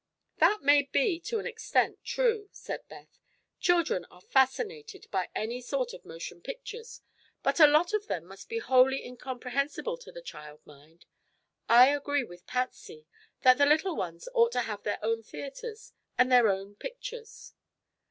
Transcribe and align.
"That 0.39 0.63
may 0.63 0.81
be, 0.81 1.19
to 1.25 1.37
an 1.37 1.45
extent, 1.45 2.03
true," 2.03 2.49
said 2.51 2.87
Beth. 2.89 3.19
"Children 3.59 4.05
are 4.05 4.19
fascinated 4.21 5.05
by 5.11 5.29
any 5.35 5.61
sort 5.61 5.93
of 5.93 6.03
motion 6.05 6.41
pictures, 6.41 7.01
but 7.43 7.59
a 7.59 7.67
lot 7.67 7.93
of 7.93 8.07
them 8.07 8.25
must 8.25 8.49
be 8.49 8.57
wholly 8.57 9.05
incomprehensible 9.05 9.99
to 9.99 10.11
the 10.11 10.23
child 10.23 10.65
mind. 10.65 11.05
I 11.69 11.89
agree 11.89 12.23
with 12.23 12.47
Patsy 12.47 13.05
that 13.43 13.59
the 13.59 13.67
little 13.67 13.95
ones 13.95 14.27
ought 14.33 14.53
to 14.53 14.61
have 14.61 14.81
their 14.81 14.97
own 15.05 15.21
theatres 15.21 15.93
and 16.17 16.31
their 16.31 16.47
own 16.49 16.73
pictures." 16.77 17.53